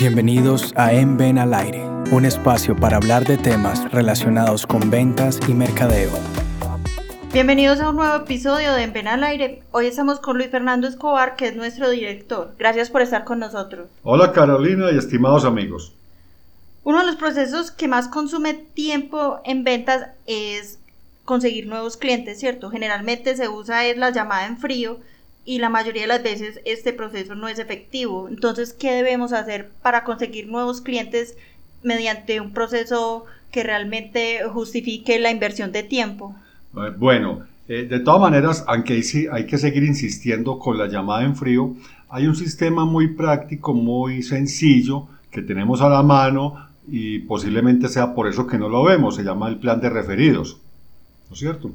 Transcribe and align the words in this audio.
Bienvenidos 0.00 0.72
a 0.76 0.94
En 0.94 1.18
Ven 1.18 1.36
al 1.36 1.52
Aire, 1.52 1.84
un 2.10 2.24
espacio 2.24 2.74
para 2.74 2.96
hablar 2.96 3.26
de 3.26 3.36
temas 3.36 3.92
relacionados 3.92 4.66
con 4.66 4.88
ventas 4.88 5.38
y 5.46 5.52
mercadeo. 5.52 6.10
Bienvenidos 7.34 7.80
a 7.80 7.90
un 7.90 7.96
nuevo 7.96 8.16
episodio 8.16 8.72
de 8.72 8.84
En 8.84 8.94
Ven 8.94 9.08
al 9.08 9.22
Aire. 9.22 9.62
Hoy 9.72 9.88
estamos 9.88 10.18
con 10.18 10.38
Luis 10.38 10.48
Fernando 10.50 10.88
Escobar, 10.88 11.36
que 11.36 11.48
es 11.48 11.54
nuestro 11.54 11.90
director. 11.90 12.54
Gracias 12.58 12.88
por 12.88 13.02
estar 13.02 13.24
con 13.24 13.40
nosotros. 13.40 13.90
Hola 14.02 14.32
Carolina 14.32 14.90
y 14.90 14.96
estimados 14.96 15.44
amigos. 15.44 15.92
Uno 16.82 17.00
de 17.00 17.06
los 17.06 17.16
procesos 17.16 17.70
que 17.70 17.86
más 17.86 18.08
consume 18.08 18.54
tiempo 18.54 19.42
en 19.44 19.64
ventas 19.64 20.06
es 20.24 20.78
conseguir 21.26 21.66
nuevos 21.66 21.98
clientes, 21.98 22.40
¿cierto? 22.40 22.70
Generalmente 22.70 23.36
se 23.36 23.50
usa 23.50 23.84
es 23.84 23.98
la 23.98 24.08
llamada 24.08 24.46
en 24.46 24.56
frío 24.56 24.98
y 25.44 25.58
la 25.58 25.68
mayoría 25.68 26.02
de 26.02 26.08
las 26.08 26.22
veces 26.22 26.60
este 26.64 26.92
proceso 26.92 27.34
no 27.34 27.48
es 27.48 27.58
efectivo. 27.58 28.28
Entonces, 28.28 28.72
¿qué 28.72 28.92
debemos 28.92 29.32
hacer 29.32 29.70
para 29.82 30.04
conseguir 30.04 30.48
nuevos 30.48 30.80
clientes 30.80 31.36
mediante 31.82 32.40
un 32.40 32.52
proceso 32.52 33.24
que 33.50 33.62
realmente 33.62 34.40
justifique 34.52 35.18
la 35.18 35.30
inversión 35.30 35.72
de 35.72 35.82
tiempo? 35.82 36.34
Eh, 36.76 36.92
bueno, 36.96 37.46
eh, 37.68 37.86
de 37.88 38.00
todas 38.00 38.20
maneras, 38.20 38.64
aunque 38.66 39.02
hay 39.32 39.46
que 39.46 39.58
seguir 39.58 39.84
insistiendo 39.84 40.58
con 40.58 40.78
la 40.78 40.88
llamada 40.88 41.24
en 41.24 41.36
frío, 41.36 41.74
hay 42.08 42.26
un 42.26 42.36
sistema 42.36 42.84
muy 42.84 43.14
práctico, 43.14 43.72
muy 43.72 44.22
sencillo 44.22 45.08
que 45.30 45.42
tenemos 45.42 45.80
a 45.80 45.88
la 45.88 46.02
mano 46.02 46.68
y 46.88 47.20
posiblemente 47.20 47.88
sea 47.88 48.14
por 48.14 48.26
eso 48.26 48.46
que 48.46 48.58
no 48.58 48.68
lo 48.68 48.82
vemos, 48.82 49.14
se 49.14 49.22
llama 49.22 49.48
el 49.48 49.58
plan 49.58 49.80
de 49.80 49.90
referidos, 49.90 50.58
¿no 51.28 51.34
es 51.34 51.38
cierto? 51.38 51.70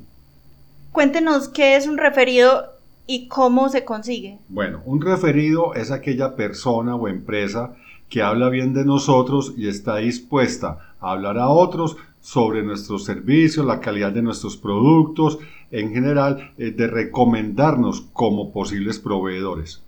Cuéntenos 0.92 1.48
qué 1.48 1.78
es 1.78 1.88
un 1.88 1.98
referido 1.98 2.75
¿Y 3.08 3.28
cómo 3.28 3.70
se 3.70 3.86
consigue? 3.86 4.40
Bueno, 4.50 4.82
un 4.86 5.02
referido 5.02 5.76
es 5.76 5.92
aquella 5.92 6.36
persona 6.36 6.96
o 6.96 7.08
empresa 7.08 7.76
que 8.10 8.22
habla 8.22 8.50
bien 8.50 8.74
de 8.74 8.86
nosotros 8.86 9.54
y 9.58 9.68
está 9.68 9.98
dispuesta 9.98 10.96
a 11.00 11.12
hablar 11.12 11.38
a 11.38 11.50
otros 11.50 11.98
sobre 12.22 12.64
nuestros 12.64 13.04
servicios, 13.06 13.66
la 13.66 13.80
calidad 13.80 14.12
de 14.12 14.24
nuestros 14.24 14.58
productos, 14.58 15.38
en 15.70 15.94
general, 15.94 16.54
eh, 16.58 16.72
de 16.72 16.88
recomendarnos 16.88 18.02
como 18.14 18.52
posibles 18.52 18.98
proveedores. 18.98 19.82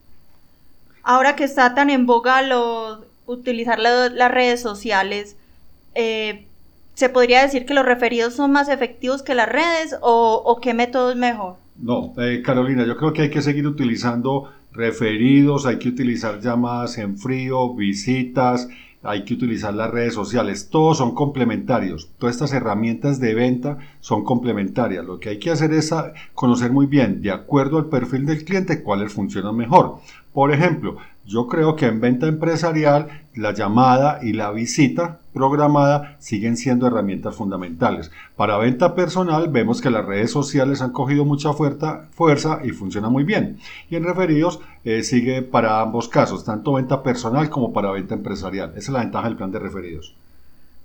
Ahora 1.01 1.35
que 1.35 1.45
está 1.45 1.73
tan 1.73 1.89
en 1.89 2.05
boga 2.05 2.41
lo, 2.43 3.05
utilizar 3.25 3.79
las 3.79 4.31
redes 4.31 4.61
sociales, 4.61 5.35
eh, 5.95 6.45
¿se 6.93 7.09
podría 7.09 7.41
decir 7.41 7.65
que 7.65 7.73
los 7.73 7.85
referidos 7.85 8.35
son 8.35 8.51
más 8.51 8.69
efectivos 8.69 9.23
que 9.23 9.33
las 9.33 9.49
redes 9.49 9.95
o, 10.01 10.41
o 10.45 10.59
qué 10.59 10.73
método 10.73 11.11
es 11.11 11.17
mejor? 11.17 11.55
No, 11.79 12.13
eh, 12.17 12.41
Carolina, 12.43 12.85
yo 12.85 12.97
creo 12.97 13.13
que 13.13 13.23
hay 13.23 13.29
que 13.29 13.41
seguir 13.41 13.67
utilizando 13.67 14.51
referidos, 14.71 15.65
hay 15.65 15.77
que 15.77 15.89
utilizar 15.89 16.39
llamadas 16.39 16.97
en 16.97 17.17
frío, 17.17 17.73
visitas, 17.75 18.67
hay 19.03 19.23
que 19.23 19.35
utilizar 19.35 19.73
las 19.73 19.91
redes 19.91 20.13
sociales, 20.13 20.69
todos 20.69 20.97
son 20.97 21.13
complementarios, 21.13 22.09
todas 22.17 22.35
estas 22.35 22.51
herramientas 22.53 23.19
de 23.19 23.35
venta 23.35 23.77
son 23.99 24.23
complementarias. 24.23 25.05
Lo 25.05 25.19
que 25.19 25.29
hay 25.29 25.39
que 25.39 25.51
hacer 25.51 25.71
es 25.71 25.93
conocer 26.33 26.71
muy 26.71 26.87
bien, 26.87 27.21
de 27.21 27.31
acuerdo 27.31 27.77
al 27.77 27.85
perfil 27.85 28.25
del 28.25 28.43
cliente, 28.43 28.81
cuáles 28.81 29.13
funcionan 29.13 29.55
mejor. 29.55 29.99
Por 30.33 30.51
ejemplo, 30.51 30.97
yo 31.25 31.47
creo 31.47 31.75
que 31.75 31.85
en 31.85 32.01
venta 32.01 32.27
empresarial 32.27 33.07
la 33.35 33.53
llamada 33.53 34.19
y 34.23 34.33
la 34.33 34.51
visita 34.51 35.19
programada 35.37 36.15
siguen 36.19 36.57
siendo 36.57 36.87
herramientas 36.87 37.35
fundamentales. 37.35 38.11
Para 38.35 38.57
venta 38.57 38.95
personal 38.95 39.49
vemos 39.49 39.81
que 39.81 39.89
las 39.89 40.05
redes 40.05 40.31
sociales 40.31 40.81
han 40.81 40.91
cogido 40.91 41.25
mucha 41.25 41.53
fuerza, 41.53 42.59
y 42.63 42.71
funciona 42.71 43.09
muy 43.09 43.23
bien. 43.23 43.59
Y 43.89 43.95
en 43.95 44.03
referidos 44.03 44.59
eh, 44.83 45.03
sigue 45.03 45.41
para 45.41 45.81
ambos 45.81 46.09
casos, 46.09 46.43
tanto 46.43 46.73
venta 46.73 47.03
personal 47.03 47.49
como 47.49 47.71
para 47.73 47.91
venta 47.91 48.15
empresarial. 48.15 48.71
Esa 48.71 48.79
es 48.79 48.89
la 48.89 48.99
ventaja 48.99 49.27
del 49.27 49.37
plan 49.37 49.51
de 49.51 49.59
referidos. 49.59 50.15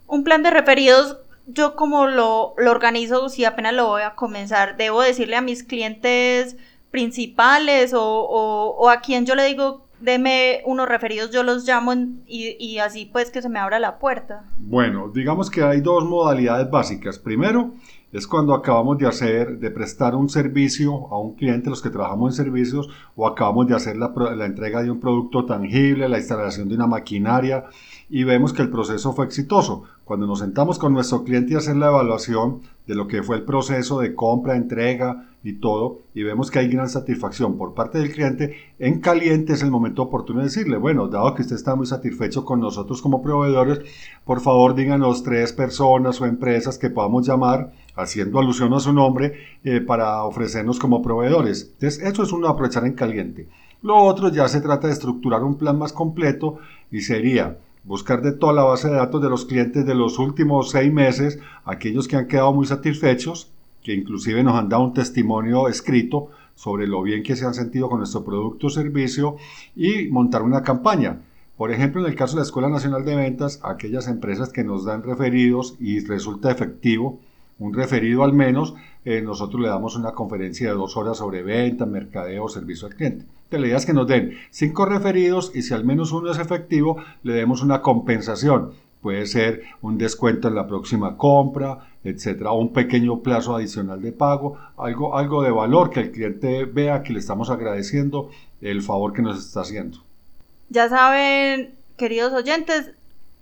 Un 0.06 0.25
plan 0.25 0.42
de 0.42 0.50
referidos 0.50 1.16
yo 1.47 1.75
como 1.75 2.06
lo, 2.06 2.55
lo 2.56 2.70
organizo, 2.70 3.28
si 3.28 3.44
apenas 3.44 3.75
lo 3.75 3.87
voy 3.87 4.03
a 4.03 4.15
comenzar, 4.15 4.77
debo 4.77 5.03
decirle 5.03 5.37
a 5.37 5.41
mis 5.41 5.65
clientes 5.65 6.56
principales 6.93 7.93
o, 7.97 8.88
a 8.88 9.00
quien 9.00 9.27
yo 9.27 9.34
le 9.34 9.44
digo, 9.47 9.81
deme 10.03 10.63
unos 10.67 10.89
referidos, 10.89 11.31
yo 11.31 11.43
los 11.43 11.67
llamo 11.67 11.95
y, 12.27 12.57
y, 12.59 12.79
así 12.79 13.09
pues 13.11 13.31
que 13.31 13.43
se 13.43 13.49
me 13.49 13.59
abra 13.59 13.79
la 13.79 13.99
puerta. 13.99 14.45
Bueno, 14.59 15.11
digamos 15.13 15.51
que 15.51 15.63
hay 15.63 15.81
dos 15.81 16.05
modalidades 16.05 16.71
básicas. 16.71 17.19
Primero, 17.19 17.75
es 18.12 18.27
cuando 18.27 18.55
acabamos 18.55 18.99
de 18.99 19.06
hacer, 19.06 19.59
de 19.59 19.71
prestar 19.71 20.15
un 20.15 20.28
servicio 20.28 21.09
a 21.11 21.19
un 21.19 21.34
cliente, 21.34 21.71
los 21.71 21.81
que 21.81 21.89
trabajamos 21.89 22.33
en 22.33 22.45
servicios, 22.45 22.91
o 23.17 23.27
acabamos 23.27 23.67
de 23.67 23.75
hacer 23.75 23.97
la, 23.97 24.12
entrega 24.45 24.83
de 24.83 24.91
un 24.91 25.00
producto 25.00 25.47
tangible, 25.47 26.09
la 26.09 26.19
instalación 26.19 26.69
de 26.69 26.75
una 26.75 26.87
maquinaria, 26.87 27.65
y 28.11 28.25
vemos 28.25 28.53
que 28.53 28.61
el 28.61 28.71
proceso 28.71 29.15
fue 29.15 29.25
exitoso. 29.25 29.84
Cuando 30.05 30.27
nos 30.27 30.41
sentamos 30.41 30.78
con 30.78 30.93
nuestro 30.93 31.25
cliente 31.25 31.55
y 31.55 31.56
hacer 31.56 31.77
la 31.77 31.89
evaluación 31.89 32.61
de 32.87 32.95
lo 32.95 33.09
que 33.09 33.22
fue 33.22 33.37
el 33.37 33.45
proceso 33.45 34.01
de 34.01 34.15
compra, 34.15 34.56
entrega 34.56 35.28
y 35.43 35.55
todo, 35.55 36.01
y 36.15 36.22
vemos 36.22 36.51
que 36.51 36.59
hay 36.59 36.69
gran 36.69 36.89
satisfacción 36.89 37.56
por 37.56 37.72
parte 37.75 37.99
del 37.99 38.12
cliente, 38.12 38.55
en 38.78 39.01
caliente 39.01 39.55
es 39.55 39.62
el 39.62 39.71
momento 39.71 40.03
oportuno 40.03 40.41
de 40.41 40.47
decirle, 40.47 40.77
bueno, 40.77 41.09
dado 41.09 41.34
que 41.34 41.43
usted 41.43 41.56
está 41.56 41.75
muy 41.75 41.87
satisfecho 41.87 42.45
con 42.45 42.61
nosotros 42.61 43.01
como 43.01 43.22
proveedores, 43.22 43.81
por 44.25 44.41
favor 44.41 44.75
díganos 44.75 45.22
tres 45.22 45.53
personas 45.53 46.21
o 46.21 46.27
empresas 46.27 46.78
que 46.78 46.91
podamos 46.91 47.27
llamar, 47.27 47.72
haciendo 47.94 48.38
alusión 48.38 48.72
a 48.75 48.80
su 48.80 48.92
nombre, 48.92 49.34
eh, 49.64 49.80
para 49.80 50.25
ofrecernos 50.25 50.78
como 50.78 51.03
proveedores. 51.03 51.70
Entonces, 51.75 52.03
eso 52.03 52.22
es 52.22 52.32
un 52.32 52.44
aprovechar 52.47 52.86
en 52.86 52.94
caliente. 52.94 53.48
Lo 53.82 53.97
otro 53.97 54.28
ya 54.28 54.48
se 54.48 54.60
trata 54.60 54.86
de 54.86 54.92
estructurar 54.92 55.42
un 55.42 55.58
plan 55.58 55.78
más 55.78 55.92
completo 55.92 56.58
y 56.91 57.00
sería 57.00 57.58
buscar 57.84 58.22
de 58.22 58.32
toda 58.32 58.53
la 58.53 58.62
base 58.62 58.88
de 58.88 58.94
datos 58.94 59.20
de 59.20 59.28
los 59.28 59.44
clientes 59.44 59.84
de 59.84 59.94
los 59.94 60.19
últimos 60.19 60.70
seis 60.70 60.92
meses, 60.92 61.41
aquellos 61.64 62.06
que 62.06 62.16
han 62.16 62.28
quedado 62.28 62.53
muy 62.53 62.66
satisfechos, 62.66 63.50
que 63.82 63.94
inclusive 63.94 64.44
nos 64.44 64.54
han 64.54 64.69
dado 64.69 64.84
un 64.84 64.94
testimonio 64.94 65.69
escrito 65.69 66.28
sobre 66.54 66.86
lo 66.86 67.03
bien 67.03 67.22
que 67.22 67.34
se 67.34 67.44
han 67.44 67.54
sentido 67.54 67.88
con 67.88 67.98
nuestro 67.98 68.24
producto 68.24 68.69
o 68.69 68.70
servicio 68.70 69.36
y 69.74 70.09
montar 70.09 70.42
una 70.42 70.62
campaña. 70.62 71.20
Por 71.56 71.72
ejemplo, 71.72 72.00
en 72.00 72.09
el 72.09 72.16
caso 72.16 72.34
de 72.34 72.41
la 72.41 72.44
Escuela 72.44 72.69
Nacional 72.69 73.04
de 73.04 73.16
Ventas, 73.16 73.60
aquellas 73.62 74.09
empresas 74.09 74.50
que 74.50 74.64
nos 74.64 74.84
dan 74.84 75.03
referidos 75.03 75.76
y 75.80 76.00
resulta 76.00 76.50
efectivo, 76.50 77.20
un 77.62 77.73
referido 77.73 78.25
al 78.25 78.33
menos, 78.33 78.75
eh, 79.05 79.23
nosotros 79.23 79.62
le 79.62 79.69
damos 79.69 79.95
una 79.95 80.12
conferencia 80.12 80.69
de 80.69 80.75
dos 80.75 80.97
horas 80.97 81.19
sobre 81.19 81.43
venta, 81.45 81.87
mercadeo, 81.87 82.49
servicio 82.49 82.89
al 82.89 82.95
cliente. 82.97 83.25
Te 83.49 83.59
la 83.59 83.69
idea 83.69 83.77
es 83.77 83.87
que 83.87 83.93
nos 83.93 84.09
den 84.09 84.37
cinco 84.50 84.84
referidos 84.84 85.53
y 85.55 85.62
si 85.62 85.72
al 85.72 85.84
menos 85.84 86.11
uno 86.11 86.33
es 86.33 86.39
efectivo, 86.39 86.97
le 87.22 87.34
demos 87.34 87.62
una 87.62 87.81
compensación. 87.81 88.72
Puede 89.01 89.27
ser 89.27 89.62
un 89.81 89.97
descuento 89.97 90.49
en 90.49 90.56
la 90.56 90.67
próxima 90.67 91.17
compra, 91.17 91.91
etcétera, 92.03 92.51
un 92.53 92.72
pequeño 92.72 93.21
plazo 93.21 93.55
adicional 93.55 94.03
de 94.03 94.12
pago, 94.12 94.59
algo, 94.77 95.17
algo 95.17 95.43
de 95.43 95.51
valor 95.53 95.91
que 95.91 96.01
el 96.01 96.11
cliente 96.11 96.65
vea 96.65 97.03
que 97.05 97.12
le 97.12 97.21
estamos 97.21 97.49
agradeciendo 97.51 98.31
el 98.61 98.83
favor 98.83 99.12
que 99.12 99.22
nos 99.22 99.39
está 99.39 99.61
haciendo. 99.61 99.99
Ya 100.69 100.89
saben, 100.89 101.75
queridos 101.97 102.33
oyentes, 102.33 102.93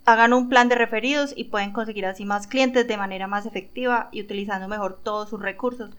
hagan 0.05 0.33
un 0.33 0.49
plan 0.49 0.69
de 0.69 0.75
referidos 0.75 1.33
y 1.35 1.45
pueden 1.45 1.71
conseguir 1.71 2.05
así 2.05 2.25
más 2.25 2.47
clientes 2.47 2.87
de 2.87 2.97
manera 2.97 3.27
más 3.27 3.45
efectiva 3.45 4.09
y 4.11 4.21
utilizando 4.21 4.67
mejor 4.67 4.99
todos 5.03 5.29
sus 5.29 5.41
recursos. 5.41 5.91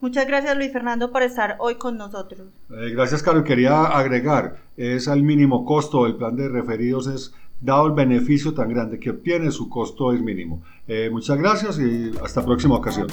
Muchas 0.00 0.26
gracias 0.26 0.56
Luis 0.56 0.72
Fernando 0.72 1.12
por 1.12 1.22
estar 1.22 1.56
hoy 1.60 1.76
con 1.76 1.96
nosotros. 1.96 2.48
Eh, 2.70 2.90
gracias 2.90 3.22
Carlos. 3.22 3.44
Quería 3.44 3.84
agregar, 3.84 4.56
es 4.76 5.06
al 5.06 5.22
mínimo 5.22 5.64
costo 5.64 6.04
del 6.04 6.16
plan 6.16 6.34
de 6.34 6.48
referidos, 6.48 7.06
es 7.06 7.34
dado 7.60 7.86
el 7.86 7.92
beneficio 7.92 8.52
tan 8.52 8.68
grande 8.68 8.98
que 8.98 9.10
obtiene, 9.10 9.52
su 9.52 9.68
costo 9.68 10.12
es 10.12 10.20
mínimo. 10.20 10.62
Eh, 10.88 11.08
muchas 11.10 11.38
gracias 11.38 11.78
y 11.78 12.10
hasta 12.22 12.44
próxima 12.44 12.74
ocasión. 12.74 13.06